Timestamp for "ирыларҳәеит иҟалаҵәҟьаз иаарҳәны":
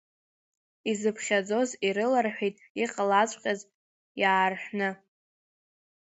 1.87-4.89